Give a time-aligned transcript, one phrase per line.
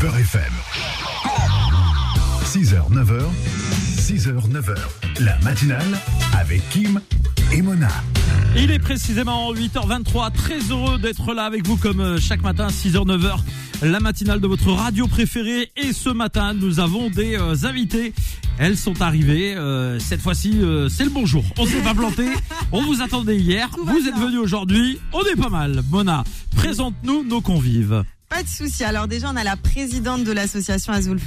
[0.00, 0.42] Beurre FM.
[2.44, 3.22] 6h, 9h,
[3.98, 4.74] 6h, 9h.
[5.20, 5.98] La matinale
[6.38, 7.00] avec Kim
[7.52, 7.88] et Mona.
[8.56, 10.32] Il est précisément 8h23.
[10.32, 13.38] Très heureux d'être là avec vous comme euh, chaque matin, 6h, 9h.
[13.82, 15.70] La matinale de votre radio préférée.
[15.76, 18.12] Et ce matin, nous avons des euh, invités.
[18.58, 19.54] Elles sont arrivées.
[19.56, 21.44] euh, cette fois-ci, euh, c'est le bonjour.
[21.58, 22.24] On s'est pas planté.
[22.72, 23.68] On vous attendait hier.
[23.84, 24.98] Vous êtes venus aujourd'hui.
[25.12, 25.82] On est pas mal.
[25.90, 26.24] Mona,
[26.56, 28.02] présente-nous nos convives.
[28.28, 28.82] Pas de souci.
[28.84, 31.18] Alors déjà, on a la présidente de l'association Azul,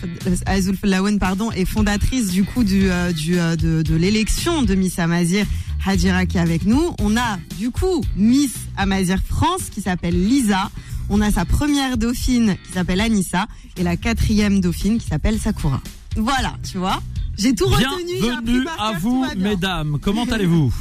[0.46, 4.76] Azul Lawen, pardon, et fondatrice du coup du, euh, du euh, de, de l'élection de
[4.76, 5.46] Miss Amazir,
[5.86, 6.94] Hadjira qui est avec nous.
[7.00, 10.70] On a du coup Miss Amazir France qui s'appelle Lisa.
[11.10, 15.82] On a sa première dauphine qui s'appelle Anissa et la quatrième dauphine qui s'appelle Sakura.
[16.18, 17.02] Voilà, tu vois.
[17.38, 18.20] J'ai tout retenu.
[18.22, 19.98] Bienvenue à vous, mesdames.
[20.02, 20.74] Comment allez-vous?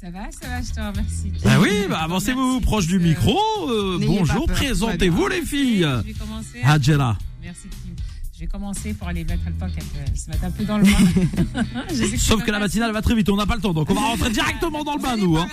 [0.00, 1.30] Ça va, ça va, je te remercie.
[1.44, 3.38] Ah oui, bah avancez-vous proche du micro.
[3.68, 5.82] Euh, bonjour, présentez-vous les filles.
[5.82, 6.62] Je vais commencer.
[6.64, 7.18] Hadjira.
[7.42, 7.94] Merci, Kim.
[8.40, 10.84] Je vais commencer pour aller mettre le temps qu'elle se mette un peu dans le
[10.84, 11.74] bain.
[11.94, 13.92] Je Sauf que la matinale va très vite, on n'a pas le temps, donc on
[13.92, 15.36] va rentrer directement dans le bain, nous.
[15.36, 15.46] Hein.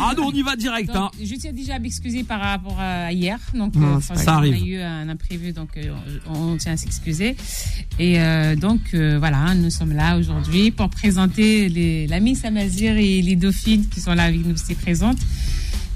[0.00, 0.90] Ah, nous, on y va direct.
[0.92, 1.12] Hein.
[1.22, 3.38] Je tiens déjà à m'excuser par rapport à hier.
[3.54, 4.24] Donc, Non, euh, c'est pas parce grave.
[4.24, 4.66] qu'on Ça a arrive.
[4.66, 5.94] eu un imprévu, donc euh,
[6.34, 7.36] on, on tient à s'excuser.
[8.00, 13.22] Et euh, donc, voilà, nous sommes là aujourd'hui pour présenter les, la Miss Amazir et
[13.22, 15.18] les dauphines qui sont là avec nous ici présentes.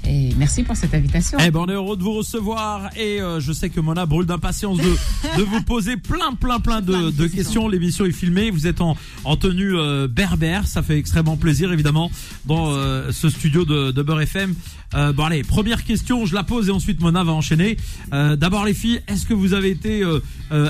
[0.09, 1.37] Et merci pour cette invitation.
[1.41, 4.25] Eh ben, on est heureux de vous recevoir et euh, je sais que Mona brûle
[4.25, 4.95] d'impatience de,
[5.37, 7.67] de vous poser plein, plein, plein de, de questions.
[7.67, 12.09] L'émission est filmée, vous êtes en, en tenue euh, berbère, ça fait extrêmement plaisir évidemment
[12.45, 14.55] dans euh, ce studio de, de Beurre FM.
[14.93, 17.75] Bon allez, première question, je la pose et ensuite Mona va enchaîner.
[18.09, 20.01] D'abord les filles, est-ce que vous avez été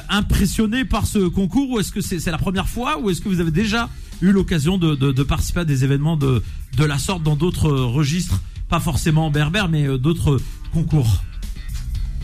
[0.09, 3.41] impressionnées par ce concours ou est-ce que c'est la première fois ou est-ce que vous
[3.41, 3.89] avez déjà
[4.21, 6.41] eu l'occasion de, participer à des événements de,
[6.77, 8.41] de la sorte dans d'autres registres?
[8.69, 10.39] Pas forcément berbères, mais euh, d'autres
[10.73, 11.23] concours.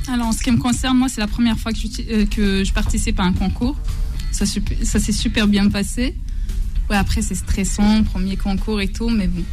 [0.08, 2.64] Alors, en ce qui me concerne, moi, c'est la première fois que je, euh, que
[2.64, 3.78] je participe à un concours.
[4.32, 6.16] Ça, ça s'est super bien passé.
[6.90, 9.44] Ouais, après, c'est stressant, premier concours et tout, mais bon.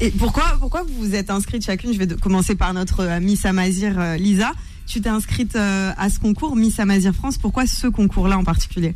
[0.00, 1.92] Et pourquoi, pourquoi vous vous êtes inscrite chacune?
[1.92, 4.52] Je vais de- commencer par notre euh, Miss Amazir euh, Lisa.
[4.86, 7.36] Tu t'es inscrite euh, à ce concours Miss Amazir France.
[7.36, 8.94] Pourquoi ce concours-là en particulier?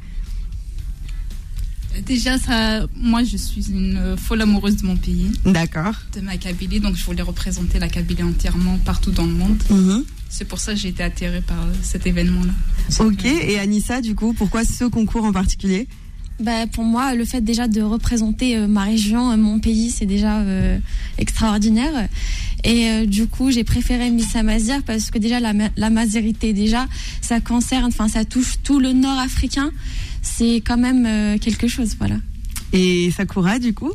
[2.06, 5.94] Déjà, ça, moi, je suis une folle amoureuse de mon pays, D'accord.
[6.14, 9.62] de ma Kabylie, donc je voulais représenter la Kabylie entièrement partout dans le monde.
[9.70, 10.04] Mhm.
[10.28, 12.52] C'est pour ça que j'ai été atterrée par cet événement-là.
[13.04, 13.24] Ok.
[13.24, 15.86] Et Anissa, du coup, pourquoi ce concours en particulier?
[16.40, 20.06] Bah, pour moi, le fait déjà de représenter euh, ma région, euh, mon pays, c'est
[20.06, 20.78] déjà euh,
[21.16, 22.08] extraordinaire.
[22.64, 26.86] Et euh, du coup, j'ai préféré Miss Amazir parce que déjà, la, la mazérité, déjà,
[27.20, 29.70] ça concerne, enfin, ça touche tout le nord africain.
[30.22, 32.16] C'est quand même euh, quelque chose, voilà.
[32.72, 33.92] Et Sakura, du coup?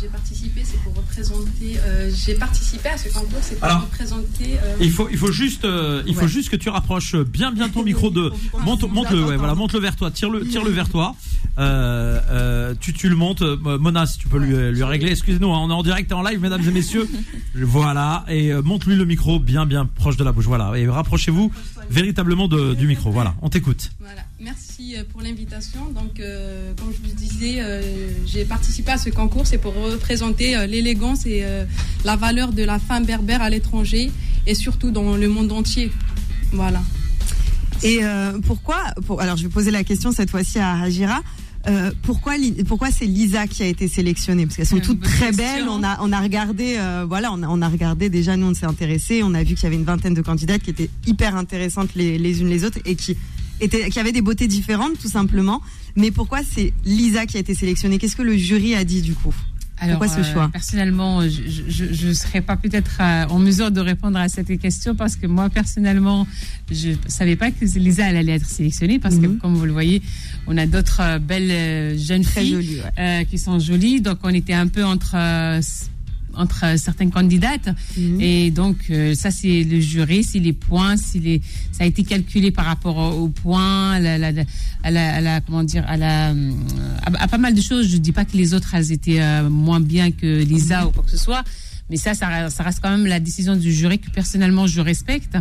[0.00, 1.78] J'ai participé, c'est pour représenter.
[2.14, 4.58] j'ai participé à ce concours, c'est pour Alors, représenter.
[4.80, 7.82] Il faut, il faut juste, euh, il faut juste que tu rapproches bien, bien ton
[7.90, 8.32] micro de,
[8.64, 11.14] monte, monte le, ouais, voilà, monte le vers toi, tire le, tire le vers toi.
[11.60, 15.10] Euh, euh, tu, tu le montes, Euh, Mona, si tu peux lui, lui régler.
[15.10, 17.06] Excusez-nous, hein, on est en direct et en live, mesdames et messieurs.
[17.54, 20.46] Voilà, et euh, monte lui le micro bien, bien proche de la bouche.
[20.46, 21.50] Voilà, et rapprochez-vous
[21.90, 23.10] véritablement de- du micro.
[23.10, 23.90] Voilà, on t'écoute.
[24.00, 25.80] Voilà, merci pour l'invitation.
[25.94, 27.82] Donc, euh, comme je vous disais, euh,
[28.26, 31.64] j'ai participé à ce concours, c'est pour représenter euh, l'élégance et euh,
[32.04, 34.10] la valeur de la femme berbère à l'étranger
[34.46, 35.90] et surtout dans le monde entier.
[36.52, 36.80] Voilà.
[37.82, 41.20] Et euh, pourquoi pour, Alors, je vais poser la question cette fois-ci à Hajira.
[41.68, 42.34] Euh, pourquoi,
[42.66, 44.46] pourquoi c'est Lisa qui a été sélectionnée?
[44.46, 45.44] Parce qu'elles sont toutes très question.
[45.44, 45.68] belles.
[45.68, 48.36] On a, on a regardé, euh, voilà, on a, on a regardé déjà.
[48.36, 49.22] Nous, on s'est intéressé.
[49.22, 52.16] On a vu qu'il y avait une vingtaine de candidates qui étaient hyper intéressantes les,
[52.18, 53.16] les unes les autres et qui
[53.60, 55.60] étaient, qui avaient des beautés différentes, tout simplement.
[55.96, 57.98] Mais pourquoi c'est Lisa qui a été sélectionnée?
[57.98, 59.34] Qu'est-ce que le jury a dit du coup?
[59.82, 60.48] Alors, Pourquoi ce euh, choix?
[60.52, 65.16] Personnellement, je ne serais pas peut-être euh, en mesure de répondre à cette question parce
[65.16, 66.26] que moi, personnellement,
[66.70, 69.22] je ne savais pas que Lisa elle allait être sélectionnée parce Mhm.
[69.36, 70.02] que, comme vous le voyez,
[70.46, 72.80] on a d'autres euh, belles euh, jeunes Très filles jolie.
[72.80, 73.02] Ouais.
[73.20, 74.00] euh, qui sont jolies.
[74.02, 75.60] Donc, on était un peu entre, euh,
[76.36, 77.68] entre certaines candidates.
[77.96, 78.20] Mhm.
[78.20, 81.40] Et donc, euh, ça, c'est le jury, c'est les points, les,
[81.72, 84.44] ça a été calculé par rapport au- aux points, à la, la- la-
[84.82, 86.52] à la, à la- comment dire, à la, euh,
[87.04, 87.88] à, à pas mal de choses.
[87.90, 91.02] Je dis pas que les autres, elles étaient euh, moins bien que Lisa ou quoi
[91.02, 91.42] que ce soit.
[91.90, 94.80] Mais ça, ça, reste- ça reste quand même la décision du jury que personnellement je
[94.80, 95.36] respecte.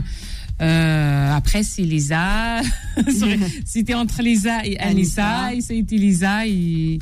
[0.61, 2.61] Euh, après, c'est Lisa.
[3.65, 5.25] C'était entre Lisa et Anissa.
[5.45, 5.53] Anissa.
[5.55, 6.47] Et ça a été Lisa.
[6.47, 6.99] Et,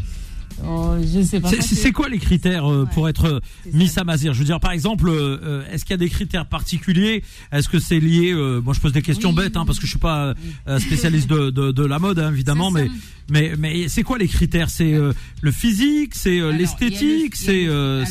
[0.66, 1.50] Oh, je sais pas.
[1.60, 3.40] C'est- quoi les critères euh, pour être euh.
[3.74, 7.24] Miss Amazir Je veux dire, par exemple, euh, est-ce qu'il y a des critères particuliers?
[7.52, 9.66] Est-ce que c'est lié euh, Moi, je pose des questions Oui, bêtes, hein, oui.
[9.68, 10.34] parce que je suis pas
[10.68, 12.88] euh, spécialiste de, de, de la mode, hein, évidemment, mais
[13.30, 14.70] mais mais c'est quoi les critères?
[14.70, 15.12] C'est euh,
[15.42, 17.68] le physique, c'est euh, l'esthétique, c'est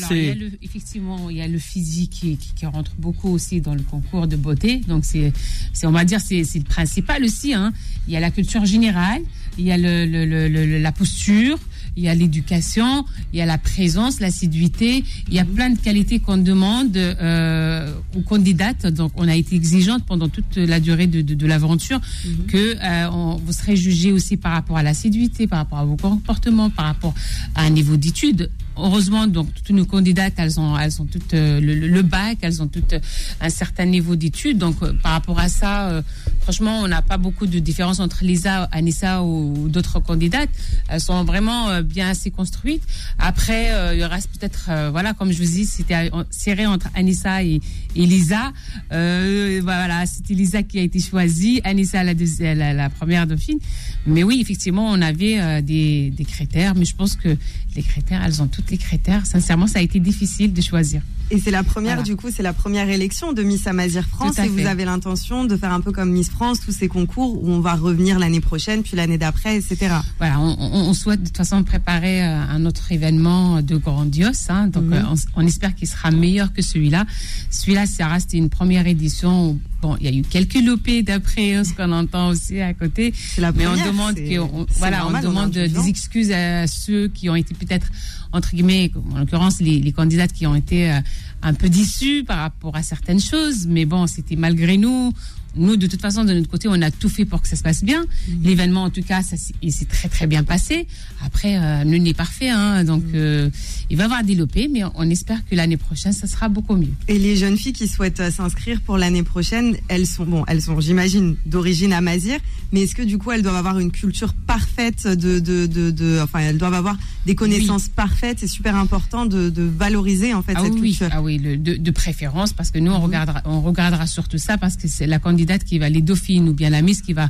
[0.09, 3.81] c'est effectivement il y a le physique qui, qui- qui rentre beaucoup aussi dans le
[3.83, 4.77] concours de beauté.
[4.87, 5.33] Donc c'est
[5.73, 7.73] c'est on va dire c'est c'est le principal aussi hein.
[8.09, 9.23] Il y a la culture générale
[9.59, 11.59] il y a le, le- le- le- la posture
[11.97, 15.79] il y a l'éducation, il y a la présence, l'assiduité, il y a plein de
[15.79, 18.87] qualités qu'on demande euh, aux candidates.
[18.87, 22.01] Donc, on a été exigeante pendant toute la durée de, de, de l'aventure
[22.49, 25.97] que euh, on, vous serez jugé aussi par rapport à l'assiduité, par rapport à vos
[25.97, 27.15] comportements, par rapport
[27.55, 28.51] à un niveau d'études.
[28.79, 32.63] Heureusement, donc toutes nos candidates, elles ont, elles ont toutes euh, le, le bac, elles
[32.63, 32.95] ont toutes
[33.41, 34.59] un certain niveau d'études.
[34.59, 36.03] Donc, euh, par rapport à ça, euh,
[36.43, 40.51] franchement, on n'a pas beaucoup de différence entre Lisa, Anissa ou d'autres candidates.
[40.89, 42.83] Elles sont vraiment euh, bien assez construites.
[43.19, 46.89] Après, euh, il reste peut-être, euh, voilà, comme je vous dis, c'était euh, serré entre
[46.95, 47.61] Anissa et,
[47.95, 48.53] et Lisa.
[48.93, 53.59] Euh, voilà, c'était Lisa qui a été choisie, Anissa la, deuxi- la, première dauphine.
[54.07, 57.37] Mais oui, effectivement, on avait euh, des, des critères, mais je pense que
[57.75, 59.25] les critères, elles ont tous les critères.
[59.27, 61.01] Sincèrement, ça a été difficile de choisir.
[61.33, 62.03] Et c'est la première, Voilà.
[62.05, 64.39] du coup, c'est la première élection de Miss Amazir France.
[64.39, 67.51] Et vous avez l'intention de faire un peu comme Miss France, tous ces concours où
[67.51, 69.93] on va revenir l'année prochaine, puis l'année d'après, etc.
[70.19, 74.39] Voilà, on, souhaite de toute façon préparer euh, un autre événement de grandiose.
[74.51, 74.93] Hein, donc, Mhm.
[74.93, 77.07] euh, on, on espère qu'il sera meilleur que celui-là.
[77.51, 79.51] Celui-là, ça reste une première édition.
[79.51, 82.73] où, Bon, il y a eu quelques lopés d'après hein, ce qu'on entend aussi à
[82.73, 83.13] côté.
[83.37, 83.85] La Mais première.
[83.85, 87.35] on demande que, on- c'est voilà, normal, on demande des excuses à ceux qui ont
[87.37, 87.89] été peut-être
[88.37, 91.01] entre guillemets, en l'occurrence les, les candidates qui ont été euh,
[91.43, 93.67] un peu déçus par rapport à certaines choses.
[93.67, 95.13] Mais bon, c'était malgré nous.
[95.57, 97.63] Nous, de toute façon, de notre côté, on a tout fait pour que ça se
[97.63, 98.05] passe bien.
[98.29, 98.43] Mhm.
[98.45, 100.87] L'événement, en tout cas, ça il s'est très très bien passé.
[101.25, 103.13] Après, euh, nul n'est parfait, hein, donc Mhm.
[103.15, 103.51] euh,
[103.91, 106.77] il va y avoir des lopés, mais on espère que l'année prochaine, ça sera beaucoup
[106.77, 106.93] mieux.
[107.09, 110.63] Et les jeunes filles qui souhaitent euh, s'inscrire pour l'année prochaine, elles sont, bon, elles
[110.63, 112.39] sont, j'imagine, d'origine amazir,
[112.73, 116.21] mais est-ce que du coup, elles doivent avoir une culture parfaite de, de, de, de-
[116.23, 118.39] enfin, elles doivent avoir des connaissances parfaites?
[118.41, 121.09] C'est super important de, de valoriser, en fait, Ah cette oui, culture.
[121.13, 123.05] ah oui le- de, de préférence, parce que nous, on, Mhm.
[123.05, 126.55] regardera, on regardera surtout ça, parce que c'est la candidate qui va, les dauphines ou
[126.55, 127.29] bien la Miss qui va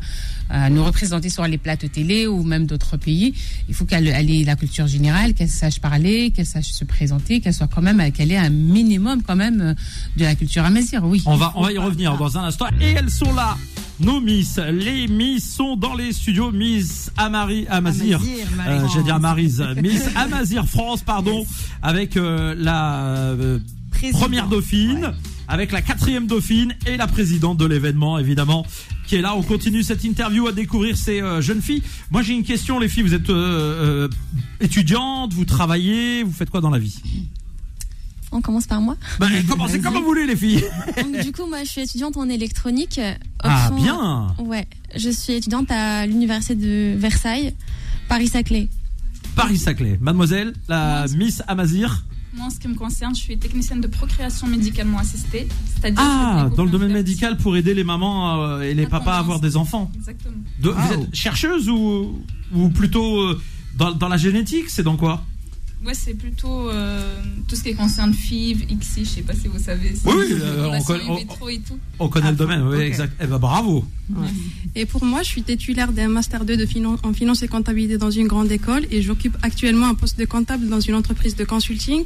[0.53, 3.35] euh, nous représenter sur les plateaux télé ou même d'autres pays.
[3.69, 7.41] Il faut qu'elle elle ait la culture générale, qu'elle sache parler, qu'elle sache se présenter,
[7.41, 9.75] qu'elle soit quand même, qu'elle ait un minimum quand même euh,
[10.17, 11.23] de la culture amazir, oui.
[11.27, 12.67] On va, on va y revenir dans un instant.
[12.81, 13.57] Et elles sont là.
[13.99, 16.53] Nos Miss, les Miss sont dans les studios.
[16.53, 18.19] Miss Amari, Amazir.
[18.19, 18.89] Amazir, Euh.
[18.95, 19.65] J'ai dit Amarise.
[19.83, 21.45] Miss Amazir France, pardon.
[21.83, 23.59] Avec euh, la euh,
[24.13, 25.36] première dauphine, Ouais.
[25.49, 28.67] Avec la quatrième dauphine et la présidente de l'événement, évidemment,
[29.07, 29.35] qui est là.
[29.37, 31.83] On continue cette interview à découvrir ces euh, jeunes filles.
[32.11, 33.03] Moi, j'ai une question, les filles.
[33.05, 34.09] Vous êtes euh, euh,
[34.61, 36.99] étudiantes, vous travaillez, vous faites quoi dans la vie?
[38.33, 38.97] On commence par moi?
[39.21, 40.65] ben, Commencez comme vous voulez, les filles.
[41.03, 43.01] Donc, du coup, moi, je suis étudiante en électronique.
[43.39, 44.35] Ah, Option- bien.
[44.45, 44.67] Ouais,
[44.97, 47.55] je suis étudiante à l'université de Versailles,
[48.09, 48.69] Paris-Saclay.
[49.37, 49.99] Paris-Saclay.
[50.01, 52.05] Mademoiselle, la Miss Amazir.
[52.37, 55.49] Moi, en ce qui me concerne, je suis technicienne de procréation médicalement assistée.
[55.75, 59.19] C'est-à-dire Ah, dans le domaine médical pour aider les mamans euh, et les papas à
[59.19, 59.91] avoir des enfants.
[59.95, 60.35] Exactement.
[60.61, 62.23] De- Vous êtes chercheuse ou,
[62.55, 63.41] ou plutôt euh,
[63.77, 65.25] dans, dans la génétique C'est dans quoi?
[65.85, 69.59] Ouais, c'est plutôt euh, tout ce qui concerne FIV, ICSI, je sais pas si vous
[69.59, 69.95] savez.
[69.95, 71.79] c'est Oui, oui, euh, on et tout.
[71.99, 72.83] On connaît Ah, le domaine, oui, ok.
[72.83, 73.13] exact.
[73.23, 73.85] Eh ben bravo.
[74.75, 77.99] Et pour moi, je suis titulaire d'un Master 2 de finan- en finance et comptabilité
[77.99, 81.45] dans une grande école et j'occupe actuellement un poste de comptable dans une entreprise de
[81.45, 82.05] consulting.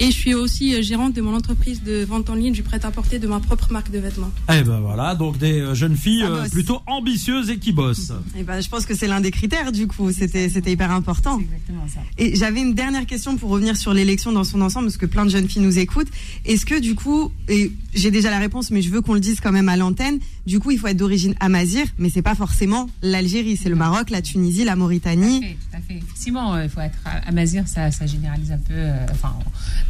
[0.00, 3.18] Et je suis aussi euh, gérante de mon entreprise de vente en ligne du prêt-à-porter
[3.18, 4.30] de ma propre marque de vêtements.
[4.52, 8.12] Eh ben voilà, donc des jeunes filles euh, plutôt ambitieuses et qui bossent.
[8.38, 10.10] Et ben, je pense que c'est l'un des critères, du coup.
[10.12, 11.38] C'était, c'était hyper important.
[11.38, 12.00] C'est exactement ça.
[12.18, 15.24] Et j'avais une dernière question pour revenir sur l'élection dans son ensemble, parce que plein
[15.24, 16.08] de jeunes filles nous écoutent.
[16.44, 19.40] Est-ce que du coup, et j'ai déjà la réponse, mais je veux qu'on le dise
[19.40, 22.88] quand même à l'antenne, du coup, il faut être d'origine amazir, mais c'est pas forcément
[23.02, 25.40] l'Algérie, c'est le Maroc, la Tunisie, la Tout Mauritanie.
[25.40, 25.98] tout à fait.
[25.98, 28.74] Effectivement, euh, il faut être amazir, ça, ça généralise un peu.
[28.74, 29.34] euh, enfin,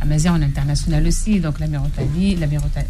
[0.00, 2.86] amazir en international aussi, donc la Mauritanie, la Mauritanie.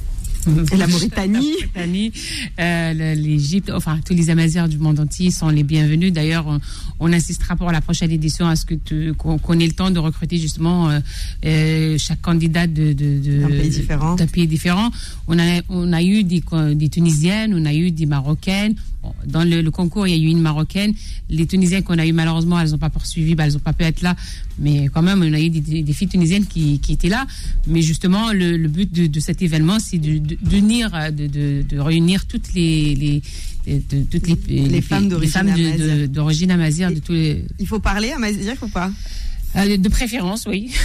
[0.72, 1.52] Et la Mauritanie.
[1.74, 2.12] Mauritanie,
[2.60, 6.12] euh, l'Égypte, enfin tous les Amazirs du monde entier sont les bienvenus.
[6.12, 6.60] D'ailleurs, on,
[7.00, 9.98] on insistera pour la prochaine édition à ce que tu- qu'on ait le temps de
[9.98, 11.00] recruter justement euh,
[11.44, 14.14] euh, chaque candidat de, de, D'un pays différent.
[14.14, 14.90] d'un pays différent.
[15.26, 16.42] On a on a eu des,
[16.74, 18.74] des Tunisiennes, on a eu des Marocaines.
[19.26, 20.92] Dans le, le concours, il y a eu une Marocaine.
[21.30, 23.84] Les Tunisiennes qu'on a eu malheureusement, elles n'ont pas poursuivi, bah, elles n'ont pas pu
[23.84, 24.16] être là.
[24.58, 27.26] Mais quand même, on a eu des, des- des filles tunisiennes qui, qui étaient là.
[27.66, 32.26] Mais justement, le, le but de, de cet événement, c'est d'unir, de, de, de réunir
[32.26, 33.22] toutes les, les,
[33.66, 35.46] de- de- toutes les, Les femmes d'origine femmes
[36.94, 37.44] de tous les.
[37.58, 38.90] Il faut parler amazir ou pas?
[39.56, 40.70] Euh, de préférence, oui.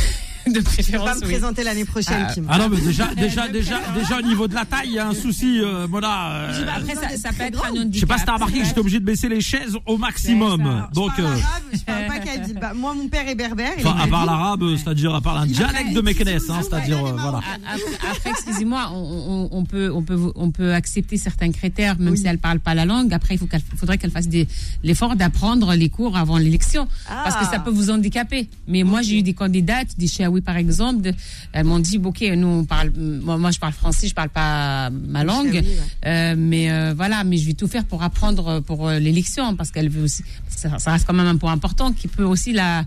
[0.48, 1.32] de Tu vas préférence, me oui.
[1.32, 2.46] présenter l'année prochaine, Ah, Kim.
[2.50, 5.08] Ah non, mais déjà, déjà, déjà, déjà au niveau de la taille, il y a
[5.08, 6.32] un souci, euh, Mona.
[6.32, 8.34] euh, Je sais pas, Après, ça, ça peut être un je sais pas si t'as
[8.34, 10.88] remarqué que j'étais obligé de baisser les chaises au maximum.
[10.94, 12.58] Donc, je parle euh, arabe, je parle pas kabyle.
[12.60, 13.72] Bah, moi, mon père est berbère.
[13.78, 17.40] enfin, à part l'arabe, c'est-à-dire à part un dialecte de Zouzou, hein, c'est-à-dire, euh, voilà.
[18.12, 22.18] Après, excusez-moi, on, peut, on, peut, on peut accepter certains critères, même Oui.
[22.18, 23.14] si elle parle pas la langue.
[23.14, 24.48] Après, il faut qu'elle, faudrait qu'elle fasse des,
[24.84, 26.88] l'effort d'apprendre les cours avant l'élection.
[27.10, 27.22] Ah.
[27.24, 28.48] Parce que ça peut vous handicaper.
[28.68, 31.12] Mais moi, j'ai eu des candidates, des Chiaoui par exemple,
[31.52, 34.90] elles m'ont dit, OK, nous, on parle, moi, moi, je parle français, je parle pas
[34.90, 35.54] ma langue.
[35.54, 35.66] Ouais.
[36.06, 39.72] Euh, mais euh, voilà, mais je vais tout faire pour apprendre pour euh, l'élection, parce
[39.72, 42.86] qu'elle veut aussi, ça, ça reste quand même un point important qui peut aussi la,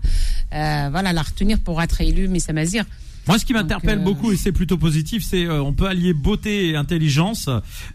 [0.53, 2.85] euh, voilà, la retenir pour être élue Miss Amazir.
[3.27, 6.13] Moi, ce qui m'interpelle euh, beaucoup et c'est plutôt positif, c'est euh, on peut allier
[6.13, 7.49] beauté et intelligence.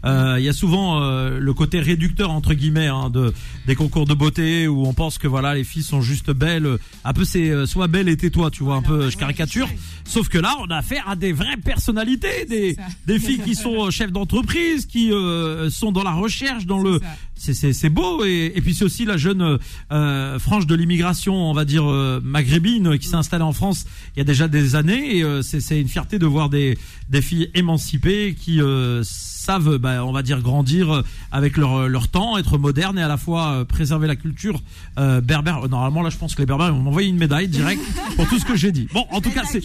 [0.05, 3.33] Euh, Il y a souvent euh, le côté réducteur entre guillemets hein, de
[3.65, 6.77] des concours de beauté où on pense que voilà les filles sont juste belles.
[7.05, 9.09] Un peu c'est euh, sois belle et tais-toi, tu vois un peu.
[9.09, 9.69] Je caricature.
[10.03, 12.75] Sauf que là, on a affaire à des vraies personnalités, des
[13.07, 17.05] des filles qui sont chefs d'entreprise, qui euh, sont dans la recherche, dans le ça.
[17.41, 19.57] C'est beau et, et puis c'est aussi la jeune euh,
[19.91, 24.19] euh, frange de l'immigration on va dire euh, maghrébine qui s'est installée en France il
[24.19, 26.77] y a déjà des années et euh, c'est une fierté de voir des
[27.09, 32.07] des filles émancipées qui euh, savent bah, on va dire grandir euh, avec leur leur
[32.07, 34.61] temps être modernes et à la fois euh, préserver la culture
[34.99, 37.81] euh, berbère normalement là je pense que les berbères vont m'envoyer une médaille direct
[38.15, 39.61] pour tout ce que j'ai dit bon en tout Elle cas c'est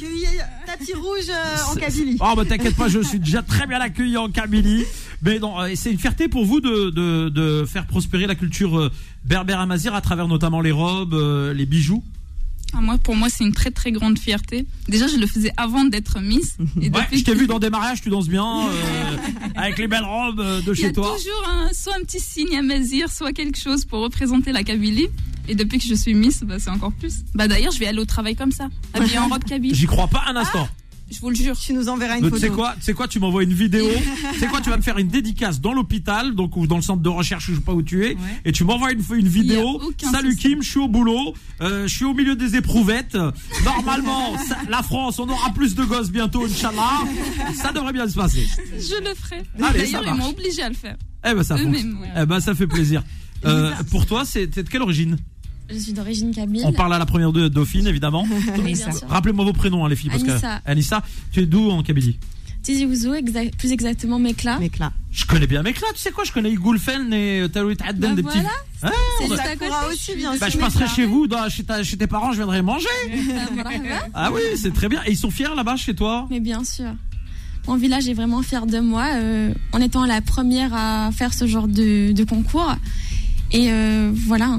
[0.67, 2.17] tapis rouge euh, en Kabylie.
[2.21, 4.85] Oh, bah t'inquiète pas, je suis déjà très bien accueilli en Kabylie.
[5.23, 8.79] Mais non, euh, c'est une fierté pour vous de, de, de faire prospérer la culture
[8.79, 8.91] euh,
[9.25, 12.03] berbère amazir à travers notamment les robes, euh, les bijoux.
[12.75, 14.67] Ah, moi, pour moi, c'est une très très grande fierté.
[14.89, 16.57] Déjà, je le faisais avant d'être Miss.
[16.83, 19.17] Et Ouais, je t'ai vu dans des mariages, tu danses bien, euh,
[19.55, 21.15] avec les belles robes de Il y a chez toi.
[21.17, 25.07] toujours un- soit un petit signe à Mazir, soit quelque chose pour représenter la Kabylie.
[25.49, 27.19] Et depuis que je suis Miss, bah, c'est encore plus.
[27.35, 29.75] Bah, d'ailleurs, je vais aller au travail comme ça, habillée en robe Kabyle.
[29.75, 30.69] J'y crois pas un instant.
[31.11, 31.57] Je vous le jure.
[31.57, 32.59] Tu nous enverras une Mais tu sais photo.
[32.59, 33.87] quoi, tu quoi, tu m'envoies une vidéo.
[34.33, 36.83] tu sais quoi, tu vas me faire une dédicace dans l'hôpital, donc ou dans le
[36.83, 39.81] centre de recherche, je sais pas où tu es, et tu m'envoies une, une vidéo.
[40.11, 40.49] Salut souci.
[40.49, 43.17] Kim, je suis au boulot, euh, je suis au milieu des éprouvettes.
[43.65, 47.03] Normalement, ça- la France, on aura plus de gosses bientôt, Inch'Allah.
[47.55, 48.47] Ça devrait bien se passer.
[48.73, 49.43] Je le ferai.
[49.63, 50.97] Allez, ça D'ailleurs, ils m'ont obligé à le faire.
[51.29, 51.85] Eh ben ça ouais.
[52.21, 53.03] Eh ben ça fait plaisir.
[53.45, 55.19] Euh, pour toi, c'est de quelle origine?
[55.71, 56.63] Je suis d'origine kabyle.
[56.65, 58.27] On parle à la première de Dauphine, évidemment.
[59.09, 60.61] Rappelez-moi vos prénoms, hein, les filles, parce Anissa.
[60.65, 62.19] que Anissa, tu es d'où en Kabylie?
[62.63, 63.13] Tizi Ouzou,
[63.59, 64.59] plus exactement Mekla.
[64.59, 64.93] Mec là.
[65.13, 66.25] Je connais bien Mekla, tu sais quoi?
[66.25, 68.41] Je connais Igoulfen et Tarouit Adden, Bah des voilà.
[68.41, 68.49] petits.
[68.83, 69.71] Hein C'est juste à côté.
[69.93, 70.95] aussi, bien Bah, je passerai Mekla.
[70.97, 72.89] chez vous, dans- chez, ta- chez tes parents, je viendrai manger.
[73.55, 73.71] Voilà.
[74.15, 75.01] Ah oui, c'est très bien.
[75.07, 76.27] Et ils sont fiers là-bas chez toi?
[76.31, 76.91] Mais bien sûr.
[77.69, 81.47] Mon village est vraiment fier de moi euh, en étant la première à faire ce
[81.47, 82.75] genre de, de concours.
[83.53, 84.59] Et euh, voilà.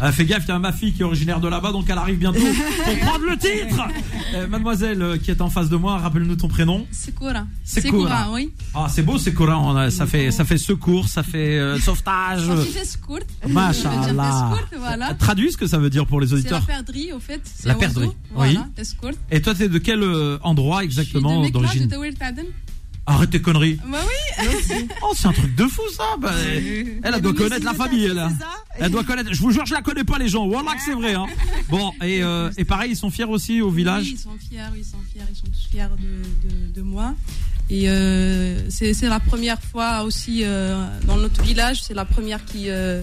[0.00, 1.98] Ah, Fais gaffe, il y a ma fille qui est originaire de là-bas, donc elle
[1.98, 2.40] arrive bientôt
[2.84, 3.80] pour prendre le titre.
[4.34, 6.86] Euh, mademoiselle euh, qui est en face de moi, rappelle-nous ton prénom.
[6.90, 7.46] Sekoura.
[7.64, 8.30] Sekoura.
[8.32, 8.52] oui.
[8.74, 9.72] Ah, c'est beau, c'est courant.
[9.72, 12.46] on a- Ça fait, ça fait secours, ça fait euh, sauvetage.
[12.46, 13.20] Ça fait secours.
[13.48, 14.52] Machallah.
[14.78, 15.14] Voilà.
[15.14, 16.66] Traduis ce que ça veut dire pour les C'est la auditeurs.
[16.66, 17.40] perdrix, au fait.
[17.64, 18.14] La un perdrix, oiseau.
[18.34, 18.54] oui.
[18.54, 19.10] Voilà, escourt.
[19.30, 20.02] Et toi, t'es de quel
[20.42, 22.52] endroit exactement Je suis de Mekla, d'origine.
[23.06, 23.78] Arrête tes conneries.
[23.86, 24.46] Bah oui.
[25.02, 26.04] Oh, c'est un truc de fou ça.
[26.18, 28.18] Bah, elle, elle doit connaître la famille, elle.
[28.18, 28.32] hein.
[28.78, 29.32] Elle doit connaître.
[29.32, 30.44] Je vous jure, je la connais pas les gens.
[30.46, 31.14] Wallah que c'est vrai.
[31.14, 31.26] Hein.
[31.68, 34.04] Bon, et, euh, et pareil, ils sont fiers aussi au village.
[34.04, 37.14] Oui, ils sont fiers, ils sont fiers, ils sont tous fiers de, de, de moi.
[37.70, 42.68] Et euh, c'est la première fois aussi euh, dans notre village, c'est la première qui,
[42.70, 43.02] euh,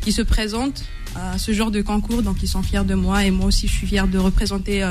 [0.00, 3.30] qui se présente à ce genre de concours, donc ils sont fiers de moi et
[3.30, 4.82] moi aussi je suis fière de représenter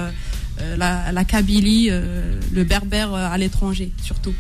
[0.78, 4.34] la, la Kabylie, euh, le berbère euh, à l'étranger surtout.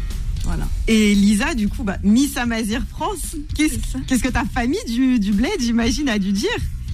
[0.43, 0.67] Voilà.
[0.87, 3.35] Et Lisa, du coup, bah, Miss Amazir France.
[3.55, 6.49] Qu'est-ce que ta famille du, du bled, j'imagine, a dû dire?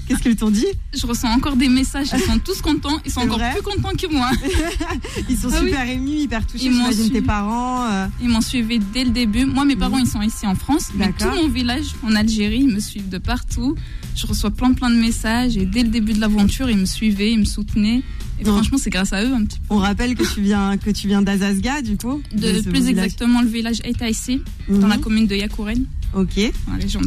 [0.07, 0.65] Qu'est-ce qu'ils t'ont dit
[0.97, 4.07] Je ressens encore des messages, ils sont tous contents, ils sont encore plus contents que
[4.11, 4.31] moi.
[5.29, 5.69] Ils sont Ah oui.
[5.69, 7.83] super émus, hyper touchés, Ils m'ont j'imagine, tes parents.
[7.91, 8.07] euh.
[8.21, 9.45] Ils m'ont suivi dès le début.
[9.45, 10.03] Moi, mes parents, Mhm.
[10.05, 13.17] ils sont ici en France, mais tout mon village en Algérie, ils me suivent de
[13.17, 13.75] partout.
[14.15, 17.31] Je reçois plein plein de messages et dès le début de l'aventure, ils me suivaient,
[17.33, 18.01] ils me soutenaient.
[18.39, 18.53] Et Non.
[18.53, 21.21] franchement, c'est grâce à eux un petit On rappelle que tu viens, que tu viens
[21.23, 22.37] d'Azazga, du coup peu.
[22.37, 22.87] De, plus village.
[22.89, 24.89] exactement, le village Aïta ici, dans Mhm.
[24.89, 26.35] la commune de Yakouren, Ok.
[26.67, 27.01] Dans la région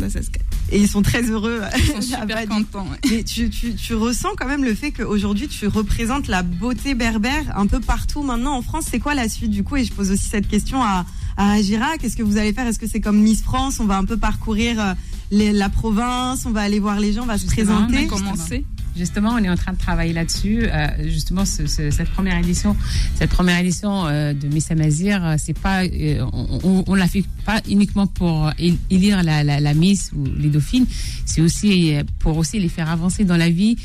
[0.71, 0.77] d'Azazka.
[0.85, 1.61] ils sont très heureux.
[1.77, 2.87] Ils sont super contents.
[2.91, 2.99] ouais.
[3.11, 7.57] Mais tu, tu, tu ressens quand même le fait qu'aujourd'hui tu représentes la beauté berbère
[7.57, 8.85] un peu partout maintenant en France.
[8.91, 9.77] C'est quoi la suite du coup?
[9.77, 11.05] Et je pose aussi cette question à,
[11.37, 11.97] à Agira.
[11.99, 12.67] Qu'est-ce que vous allez faire?
[12.67, 13.81] Est-ce que c'est comme Miss France?
[13.81, 14.95] On va un peu parcourir euh,
[15.31, 17.87] les- la province, on va aller voir les gens, on va se Justement, On a
[17.87, 18.07] présenter?
[18.07, 18.41] commencé.
[18.43, 20.65] Justement, on est en train de travailler là-dessus.
[20.65, 22.77] Euh, justement, ce- ce- cette première édition,
[23.17, 27.25] cette première édition euh, de Miss Amazir, euh, c'est pas, euh, on, on, la fait
[27.45, 30.87] pas uniquement pour él- élire la, la, la Miss ou les dauphines.
[31.25, 33.77] C'est aussi euh, pour aussi les faire avancer dans la vie.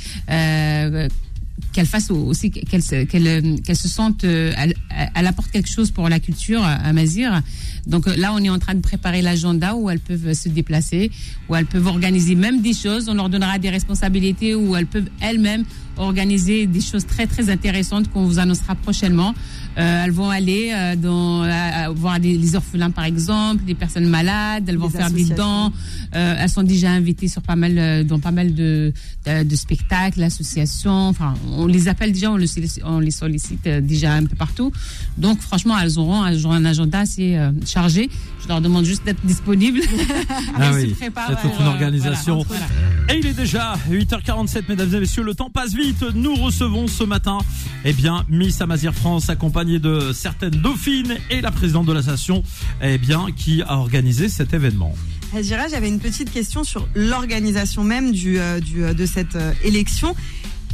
[1.58, 4.74] Euh, qu'elle fasse aussi qu'elle se, qu'elle, euh, qu'elle se sente, euh, elle,
[5.14, 7.42] elle apporte quelque chose pour la culture à Mazir.
[7.86, 11.12] Donc euh, là, on est en train de préparer l'agenda où elles peuvent se déplacer,
[11.50, 13.10] où elles peuvent organiser même des choses.
[13.10, 15.66] On leur donnera des responsabilités où elles peuvent elles-mêmes
[15.98, 19.34] organiser des choses très très intéressantes qu'on vous annoncera prochainement.
[19.78, 23.76] Euh, elles vont aller euh, dans, à- à voir des, les orphelins par exemple, des
[23.76, 24.64] personnes malades.
[24.68, 25.74] Elles vont Des faire des dents.
[26.16, 28.94] Euh, elles sont déjà invitées sur pas mal, euh, dans pas mal de,
[29.26, 31.10] de, de spectacles, associations.
[31.10, 32.46] Enfin, on les appelle déjà, on, le
[32.86, 34.72] on les sollicite euh, déjà un peu partout.
[35.18, 38.10] Donc franchement, elles auront, elles auront un agenda assez euh, chargé.
[38.44, 39.82] Je leur demande juste d'être disponibles.
[40.58, 42.44] Ah Elles se oui, préparent c'est toute une euh, organisation.
[42.48, 42.66] voilà,
[43.08, 43.14] voilà.
[43.14, 45.24] Et il est déjà 8h47, mesdames et messieurs.
[45.24, 45.85] Le temps passe vite.
[46.16, 47.38] Nous recevons ce matin,
[47.84, 52.42] eh bien, Miss Amazir France, accompagnée de certaines dauphines et la présidente de l'association,
[52.82, 54.96] eh bien, qui a organisé cet événement.
[55.44, 60.16] J'avais une petite question sur l'organisation même euh, euh, de cette euh, élection.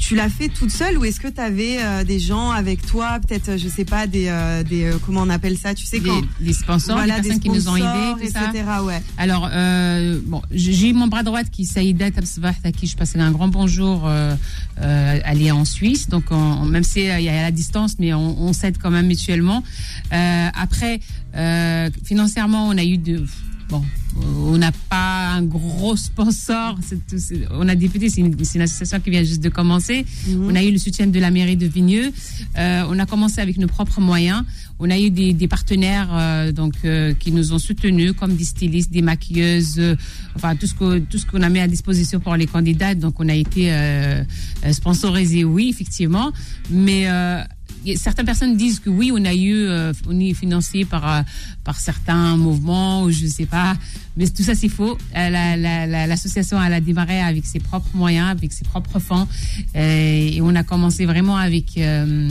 [0.02, 3.50] Tu l'as fait toute seule ou est-ce que tu avais des gens avec toi, peut-être,
[3.50, 6.10] euh, je sais pas, des, euh, des euh, comment on appelle ça, tu sais Des,
[6.10, 8.50] quand des sponsors, voilà, des personnes qui nous ont sponsors, aidés, tout ça.
[8.50, 8.64] etc.
[8.84, 9.02] Ouais.
[9.18, 13.32] Alors, euh, bon, j'ai mon bras droit qui Saïda Tabsbah, à qui je passe un
[13.32, 14.08] grand bonjour.
[14.08, 14.36] Euh,
[14.82, 17.96] euh, elle est en Suisse, donc on- même si euh, il y a la distance,
[18.00, 19.64] mais on, on s'aide quand même mutuellement.
[20.12, 21.00] Euh, après,
[21.36, 23.24] euh, financièrement, on a eu de
[23.72, 23.82] Bon,
[24.38, 26.78] on n'a pas un gros sponsor.
[27.10, 27.16] tout-
[27.52, 30.06] on a débuté, c'est une, association qui vient juste de commencer.
[30.30, 32.12] On a eu le soutien de la mairie de Vigneux.
[32.58, 34.44] Euh, on a commencé avec nos propres moyens.
[34.80, 38.44] On a eu des, des partenaires euh, donc euh, qui nous ont soutenus, comme des
[38.44, 39.80] stylistes, des maquilleuses,
[40.36, 42.94] enfin tout ce que tout ce qu'on a mis à disposition pour les candidats.
[42.94, 44.22] Donc on a été euh,
[44.66, 46.34] euh, sponsorisé, oui, effectivement,
[46.70, 47.06] mais
[47.96, 51.22] certaines personnes disent que oui, on a eu, euh, on est financé par euh,
[51.64, 53.76] par certains mouvements ou je sais pas,
[54.18, 54.98] mais tout ça c'est faux.
[55.16, 59.00] Euh, la- la- la- L'association elle a démarré avec ses propres moyens, avec ses propres
[59.00, 59.28] fonds,
[59.76, 62.30] euh, et on a commencé vraiment avec euh,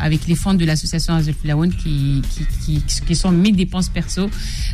[0.00, 2.44] avec les fonds de l'association Azul Filaoun qui, qui,
[2.82, 4.28] qui, qui sont mes dépenses perso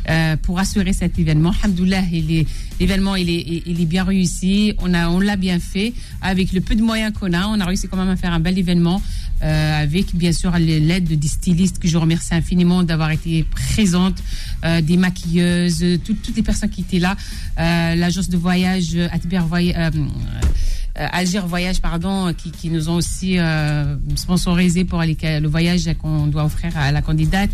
[0.09, 1.52] euh, pour assurer cet événement.
[1.62, 2.02] Alhamdoulilah,
[2.80, 4.73] l'événement il est, il est bien réussi.
[4.78, 5.92] On a, on l'a bien fait
[6.23, 7.47] avec le peu de moyens qu'on a.
[7.47, 9.02] On a réussi quand même à faire un bel événement
[9.42, 14.23] euh, avec bien sûr l'aide de des stylistes que je remercie infiniment d'avoir été présentes,
[14.64, 17.16] euh, des maquilleuses, toutes, les personnes qui étaient là,
[17.59, 19.75] euh, l'agence de voyage Atber Voy-
[20.99, 25.89] euh, euh, Alger Voyage, pardon, qui, qui nous ont aussi euh, sponsorisé pour le voyage
[26.00, 27.50] qu'on doit offrir à la candidate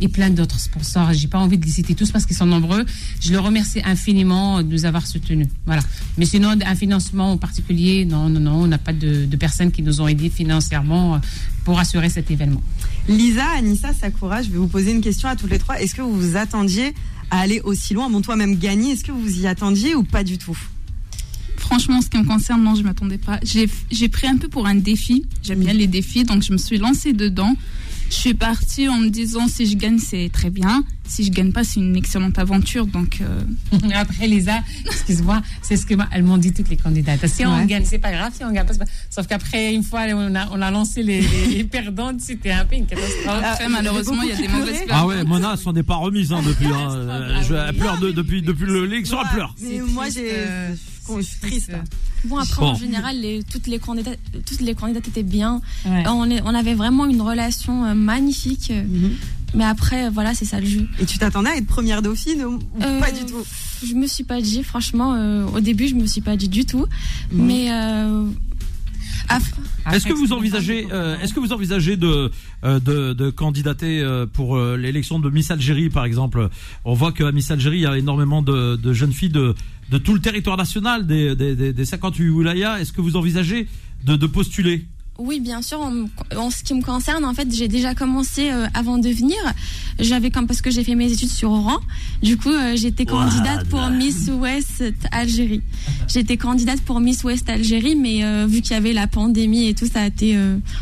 [0.00, 1.12] et plein d'autres sponsors.
[1.12, 2.84] J'ai pas envie de les citer tous parce qu'ils sont nombreux.
[3.20, 5.48] Je les remercie infiniment de nous avoir soutenus.
[5.66, 5.82] Voilà.
[6.16, 9.82] Mais sinon, un financement en particulier, non, non, non, on n'a pas de, personnes qui
[9.82, 11.18] nous ont aidés financièrement euh,
[11.64, 12.62] pour assurer cet événement.
[13.08, 15.80] Lisa, Anissa, Sakura, je vais vous poser une question à toutes les trois.
[15.80, 16.94] Est-ce que vous vous attendiez
[17.30, 18.10] à aller aussi loin?
[18.10, 20.58] Bon, toi-même gagner, est-ce que vous y attendiez ou pas du tout?
[21.68, 23.38] Franchement, en ce qui me concerne, non, je m'attendais pas.
[23.42, 25.24] J'ai j'ai pris un peu pour un défi.
[25.42, 27.54] J'aime bien les défis, donc je me suis lancée dedans.
[28.10, 30.82] Je suis partie en me disant si je gagne, c'est très bien.
[31.06, 32.86] Si je gagne pas, c'est une excellente aventure.
[32.86, 33.42] Donc, euh,
[33.94, 37.26] Après, Lisa, excuse-moi, c'est ce que elles m'ont dit toutes les candidates.
[37.26, 37.66] Si on Ouais.
[37.66, 38.32] gagne, c'est pas grave.
[38.34, 38.72] Si on gagne pas.
[39.10, 42.64] Sauf qu'après, une fois, on a, on a lancé les, les, les perdantes, c'était un
[42.64, 43.42] peu une catastrophe.
[43.44, 45.22] après, malheureusement, il y a des mauvaises Ah ouais.
[45.24, 46.66] Mona s'en est pas remise hein, depuis.
[46.66, 46.88] Hein.
[46.88, 49.54] Ah Euh, je- elle pleure de- depuis depuis l'élection, elle pleure.
[49.92, 50.30] Moi, j'ai.
[50.32, 50.74] euh,
[51.16, 51.70] je suis triste.
[51.72, 51.82] là.
[52.24, 52.68] Bon, après, Bon.
[52.68, 55.60] en général, les, toutes, les candidates, toutes les candidates étaient bien.
[55.86, 56.04] Ouais.
[56.08, 58.70] On, est- on avait vraiment une relation euh, magnifique.
[58.70, 59.12] Mhm.
[59.54, 60.86] Mais après, euh, voilà, c'est ça le jeu.
[61.00, 63.42] Et tu t'attendais à être première dauphine ou Euh, pas du tout?
[63.86, 66.64] Je me suis pas dit, franchement, euh, au début, je me suis pas dit du
[66.66, 66.86] tout.
[67.32, 67.46] Mhm.
[67.46, 67.68] Mais.
[67.72, 68.26] euh,
[69.92, 72.30] Est-ce que vous envisagez, euh, est-ce que vous envisagez de
[72.64, 76.48] euh, de, de candidater euh, pour euh, l'élection de Miss Algérie, par exemple?
[76.84, 79.54] On voit qu'à Miss Algérie, il y a énormément de, de jeunes filles de
[79.90, 82.80] de tout le territoire national, des des, des, des 58 wilayas.
[82.80, 83.66] Est-ce que vous envisagez
[84.04, 84.84] de, de postuler?
[85.18, 85.80] Oui, bien sûr.
[85.80, 86.04] En,
[86.36, 89.36] en ce qui me concerne, en fait, j'ai déjà commencé euh, avant de venir.
[89.98, 91.78] J'avais comme parce que j'ai fait mes études sur Oran.
[92.22, 95.62] Du coup, euh, j'étais candidate pour Miss Ouest Algérie.
[96.06, 99.74] J'étais candidate pour Miss Ouest Algérie, mais euh, vu qu'il y avait la pandémie et
[99.74, 100.38] tout, ça a été,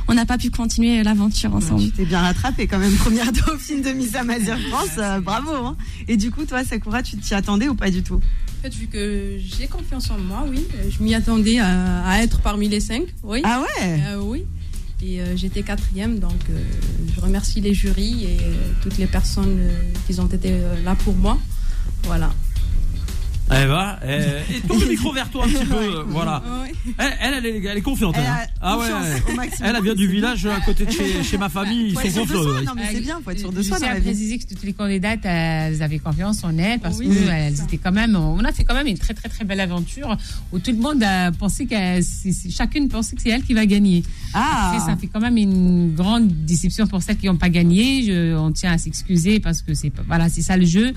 [0.06, 1.82] on n'a pas pu continuer l'aventure ensemble.
[1.84, 5.50] Tu t'es bien rattrapée quand même, première dauphine de Miss Amazir France, bravo.
[5.54, 5.76] hein.
[6.08, 8.20] Et du coup, toi, Sakura, tu t'y attendais ou pas du tout?
[8.66, 12.40] Fait, vu que j'ai confiance en moi, oui, euh, je m'y attendais à, à être
[12.40, 13.40] parmi les cinq, oui.
[13.44, 14.00] Ah ouais?
[14.08, 14.44] Euh, oui.
[15.02, 16.58] Et euh, j'étais quatrième, donc euh,
[17.14, 18.38] je remercie les jurys et
[18.82, 19.60] toutes les personnes
[20.06, 20.52] qui ont été
[20.84, 21.38] là pour moi.
[22.04, 22.32] Voilà.
[23.48, 26.42] Eh Eh ben, eh, et tourne le micro vers toi un petit peu, euh, voilà.
[26.62, 26.72] Ouais.
[26.98, 28.14] Elle, elle, elle est, elle est confiante.
[28.18, 28.46] Elle elle, a hein.
[28.60, 28.86] Ah ouais.
[29.62, 31.90] Elle, elle vient du village à côté de chez, chez ma famille.
[32.04, 32.42] Ils sont confiants.
[32.42, 32.62] soi, ouais.
[32.64, 34.00] non, mais c'est bien, faut être sûr de soi vie.
[34.00, 37.08] préciser que toutes les candidates, elles avaient confiance en elles parce Oui.
[37.08, 38.16] qu'elles étaient quand même.
[38.16, 40.16] On a fait quand même une très très très belle aventure
[40.52, 41.76] où tout le monde a pensé que
[42.50, 44.02] chacune pensait que c'est elle qui va gagner.
[44.34, 48.02] Après, ça Ah, fait quand même une grande déception pour celles qui n'ont pas gagné.
[48.02, 50.92] Je, on tient à s'excuser parce que c'est voilà, c'est ça le jeu.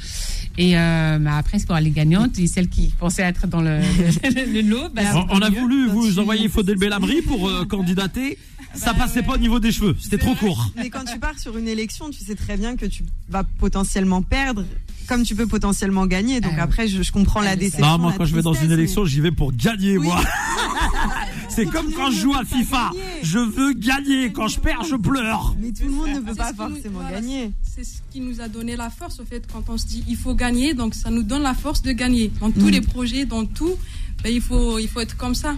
[0.57, 3.79] Et euh, mais après, c'est pour les gagnantes et celles qui pensaient être dans le,
[4.23, 4.89] le, le lot.
[4.93, 5.59] bah, On, on a mieux.
[5.59, 8.37] voulu vous tu- envoyer Faudel Bellamri pour euh, candidater.
[8.75, 9.95] Ça passait pas au niveau des cheveux.
[9.99, 10.71] C'était trop court.
[10.77, 14.21] mais quand tu pars sur une élection, tu sais très bien que tu vas potentiellement
[14.21, 14.63] perdre,
[15.07, 16.39] comme tu peux potentiellement gagner.
[16.39, 17.87] Donc Ah après, je, je comprends Ah, la déception.
[17.87, 20.05] Non, moi, quand je vais dans une élection, j'y vais pour gagner, Oui.
[20.05, 20.21] moi.
[21.59, 22.91] C'est comme quand je joue à FIFA.
[22.93, 23.03] gagner.
[23.23, 24.31] Je veux gagner.
[24.31, 25.55] Quand je perds, je pleure.
[25.59, 27.51] Mais, tout le monde ne C'est pas forcément gagner.
[27.63, 30.15] C'est ce qui nous a donné la force, au fait, quand on se dit il
[30.17, 32.31] faut gagner, donc ça nous donne la force de gagner.
[32.39, 32.69] Dans tous Mm.
[32.69, 33.75] les projets, dans tout,
[34.23, 35.55] ben, il, faut, il faut être comme ça.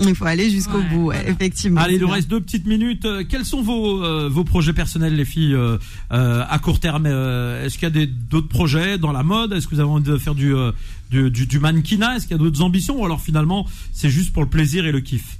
[0.00, 1.30] Il faut aller jusqu'au Ouais, bout, ouais, voilà.
[1.30, 1.80] effectivement.
[1.80, 3.04] Allez, il nous reste deux petites minutes.
[3.04, 5.76] Euh, Quels sont vos, euh, vos projets personnels, les filles, euh,
[6.12, 7.06] euh, à court terme?
[7.06, 9.52] Euh, Est-ce qu'il y a des- d'autres projets dans la mode?
[9.52, 10.70] Est-ce que vous avez envie de faire du, euh,
[11.10, 12.16] du, du, du mannequinat?
[12.16, 13.00] Est-ce qu'il y a d'autres ambitions?
[13.00, 15.38] Ou alors finalement, c'est juste pour le plaisir et le kiff?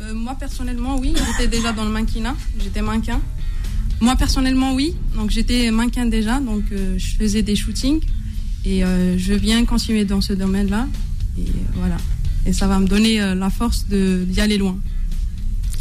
[0.00, 3.20] Euh, moi, personnellement, oui, j'étais déjà dans le mannequinat, j'étais mannequin.
[4.00, 8.00] Moi, personnellement, oui, donc j'étais mannequin déjà, donc euh, je faisais des shootings
[8.64, 10.86] et euh, je viens continuer dans ce domaine-là.
[11.38, 11.44] Et euh,
[11.74, 11.96] voilà.
[12.46, 14.78] Et ça va me donner euh, la force d'y aller loin.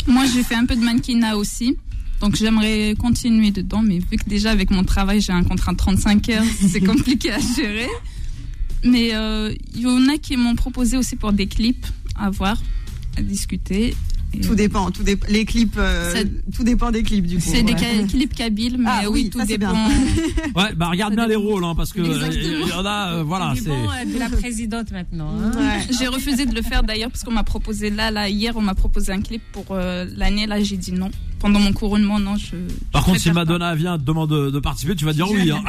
[0.08, 1.78] Moi, j'ai fait un peu de mannequinat aussi.
[2.22, 3.82] Donc, j'aimerais continuer dedans.
[3.82, 7.32] Mais vu que déjà, avec mon travail, j'ai un contrat de 35 heures, c'est compliqué
[7.32, 7.90] à gérer.
[8.84, 12.62] Mais euh, il y en a qui m'ont proposé aussi pour des clips à voir,
[13.18, 13.96] à discuter.
[14.42, 15.26] Tout dépend, tout dépend.
[15.30, 16.24] Les clips, euh, Ça-
[16.56, 17.44] tout dépend des clips du coup.
[17.46, 18.06] C'est des ouais.
[18.10, 19.74] clips kabyles, mais Ah oui, oui, tout ça, dépend.
[20.56, 23.24] Ouais, bah regarde bien les rôles, hein, parce que euh, il y en a, euh,
[23.24, 23.70] voilà, Il est c'est.
[23.70, 25.30] bon euh, de la présidente maintenant.
[25.40, 25.52] hein.
[25.58, 25.88] Ouais.
[26.00, 28.76] J'ai refusé de le faire d'ailleurs parce qu'on m'a proposé là, là, hier, on m'a
[28.76, 30.48] proposé un clip pour euh, l'année.
[30.48, 31.10] Là, j'ai dit non.
[31.44, 32.38] Pendant mon couronnement, non.
[32.38, 32.56] Je,
[32.92, 33.34] Par je contre, si pas.
[33.36, 35.52] Madonna vient te demande de, de participer, tu vas dire oui.
[35.52, 35.62] Hein.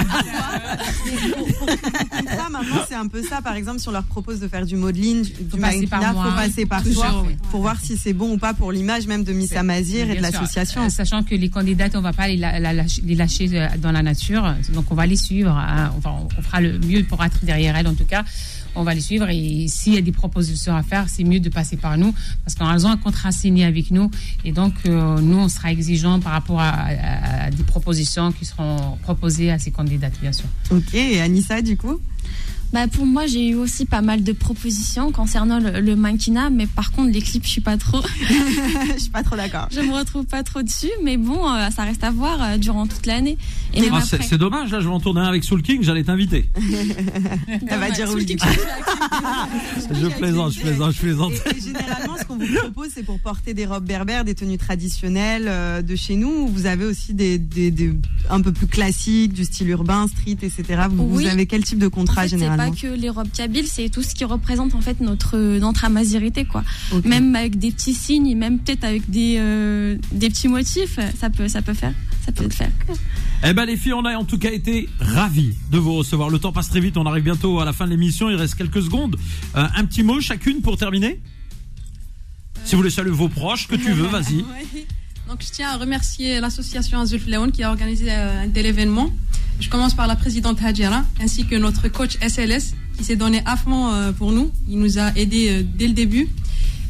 [2.37, 3.42] Ça, maintenant, c'est un peu ça.
[3.42, 6.12] Par exemple, si on leur propose de faire du modeling, du du passer par mannequinat,
[6.12, 7.34] moi, faut passer par Toujours, toi oui.
[7.50, 10.22] pour voir si c'est bon ou pas pour l'image même de Miss Amazir et de
[10.22, 10.84] l'association.
[10.84, 13.66] Euh, sachant que les candidates, on va pas les, la- la- lâcher- les lâcher euh,
[13.78, 14.54] dans la nature.
[14.72, 15.50] Donc, on va les suivre.
[15.50, 15.90] hein.
[15.98, 18.24] Enfin, on fera le mieux pour être derrière elles, en tout cas.
[18.76, 19.28] On va les suivre.
[19.30, 22.14] Et s'il y a des propositions à faire, c'est mieux de passer par nous.
[22.44, 24.10] Parce qu'elles ont un contrat signé avec nous.
[24.44, 28.96] Et donc, euh, nous, on sera exigeants par rapport à, à- des propositions qui seront
[29.02, 30.46] proposées à ces candidates, bien sûr.
[30.70, 32.00] Ok, et Anissa, du coup?
[32.74, 36.66] Bah pour moi, j'ai eu aussi pas mal de propositions concernant le, le mannequinat, mais
[36.66, 38.02] par contre, les clips, je suis pas trop.
[38.96, 39.68] Je suis pas trop d'accord.
[39.70, 42.87] je me retrouve pas trop dessus, mais bon, euh, ça reste à voir euh, durant
[42.87, 43.38] toute l'année.
[43.74, 44.26] Et Ah, c'est après.
[44.28, 46.48] c'est dommage, là, je vais en tourner un avec Soul King, j'allais t'inviter.
[47.68, 48.26] Elle va dire oui.
[49.90, 51.32] Je plaisante, je plaisante, je plaisante.
[51.52, 54.58] Et, et généralement, ce qu'on vous propose, c'est pour porter des robes berbères, des tenues
[54.58, 56.28] traditionnelles euh, de chez nous.
[56.44, 57.92] ou Vous avez aussi des, des, des-
[58.30, 60.64] un peu plus classiques, du style urbain, street, etc.
[60.90, 62.37] Vous, avez quel type de En contrat fait, c'est
[62.70, 65.85] pas généralement que les robes kabyles, c'est tout ce qui représente en fait notre notre
[65.85, 66.64] amazirité quoi.
[67.05, 71.48] Même avec des petits signes, même peut-être avec des euh, des petits motifs, ça peut
[71.48, 72.70] ça peut faire, ça peut le faire.
[73.44, 76.31] Eh ben les filles, on a en tout cas été ravis de vous recevoir.
[76.31, 78.55] Le temps passe très vite, on arrive bientôt à la fin de l'émission, il reste
[78.55, 79.16] quelques secondes.
[79.57, 81.20] Euh, un petit mot chacune pour terminer
[82.64, 84.37] Si vous voulez saluer vos proches, que tu veux, vas-y.
[84.37, 84.87] Ouais.
[85.29, 89.11] Donc, je tiens à remercier l'association Azul Flaon qui a organisé euh, un tel événement.
[89.64, 93.57] Je commence par la présidente Hadjara ainsi que notre coach SLS qui s'est donné à
[93.57, 94.50] fond euh, pour nous.
[94.68, 96.29] Il nous a aidés euh, dès le début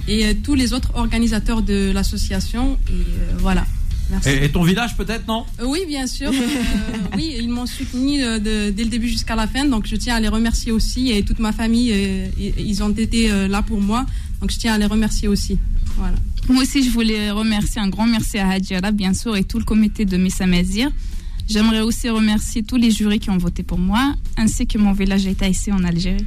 [0.09, 2.77] et euh, tous les autres organisateurs de l'association.
[2.91, 3.65] Et voilà.
[4.11, 4.31] Merci.
[4.31, 5.45] Et, ton village peut-être, non?
[5.65, 6.31] Oui, bien sûr.
[6.31, 6.37] euh,
[7.17, 9.65] oui, ils m'ont soutenu de- dès le début jusqu'à la fin.
[9.67, 11.13] Donc, je tiens à les remercier aussi.
[11.13, 14.05] Et toute ma famille, euh, i- ils ont été euh, là pour moi.
[14.41, 15.59] Donc, je tiens à les remercier aussi.
[15.97, 16.17] Voilà.
[16.49, 19.65] Moi aussi, je voulais remercier un grand merci à Hadjara, bien sûr, et tout le
[19.65, 20.91] comité de Miss Amazir.
[21.49, 25.27] J'aimerais aussi remercier tous les jurys qui ont voté pour moi, ainsi que mon village
[25.27, 26.25] État ici en Algérie.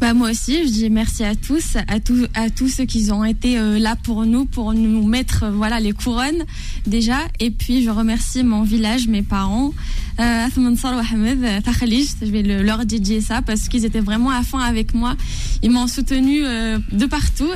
[0.00, 3.22] Bah moi aussi, je dis merci à tous, à tous, à tous ceux qui ont
[3.22, 6.42] été euh, là pour nous, pour nous mettre euh, voilà les couronnes
[6.86, 7.18] déjà.
[7.38, 9.74] Et puis je remercie mon village, mes parents,
[10.18, 11.60] euh, Athman Sar ou Ahmed, euh.
[11.62, 15.16] Je vais le- leur dédier ça parce qu'ils étaient vraiment à fond avec moi.
[15.62, 17.50] Ils m'ont soutenu euh, de partout.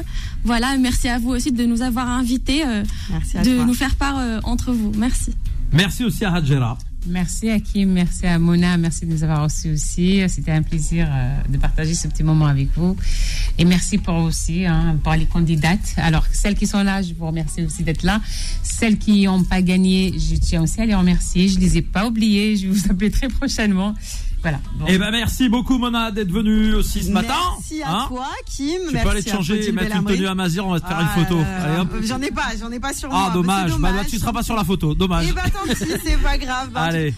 [0.45, 3.65] Voilà, merci à vous aussi de nous avoir invités, euh, Merci à de toi.
[3.65, 4.93] nous faire part euh, entre vous.
[4.99, 5.31] Merci.
[5.73, 6.79] Merci aussi à Hadjera.
[7.07, 10.23] Merci à Kim, merci à Mona, merci de nous avoir reçus aussi.
[10.29, 12.97] C'était un plaisir euh, de partager ce petit moment avec vous.
[13.59, 15.95] Et merci pour aussi, hein, pour les candidates.
[15.99, 18.23] Alors, celles qui sont là, je vous remercie aussi d'être là.
[18.63, 21.49] Celles qui n'ont pas gagné, je tiens aussi à les remercier.
[21.49, 22.57] Je ne les ai pas oubliées.
[22.57, 23.95] Je vous appeler très prochainement.
[24.45, 24.61] Voilà.
[24.75, 24.85] Bon.
[24.89, 27.35] Eh ben merci beaucoup Mona d'être venue aussi ce matin.
[27.57, 28.67] Merci à Hein toi, Kim.
[28.89, 31.01] Tu Merci peux aller te changer mettre une tenue à Mazir, on va te faire
[31.01, 31.39] une Ah, photo.
[31.41, 31.89] euh, hop.
[32.03, 33.29] J'en ai pas, j'en ai pas sur moi.
[33.31, 34.07] Ah dommage, bah, dommage.
[34.09, 35.27] tu seras pas sur la photo, dommage.
[35.31, 36.69] Eh ben tant pis, c'est pas grave.
[36.75, 37.15] Bah, tout Allez.